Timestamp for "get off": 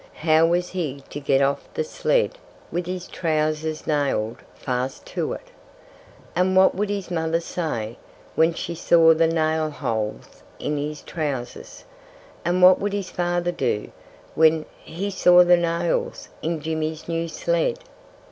1.19-1.71